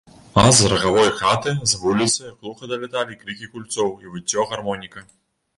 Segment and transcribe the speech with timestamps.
[0.43, 5.07] А з рагавой хаты, з вуліцы, глуха даляталі крыкі гульцоў і выццё гармоніка.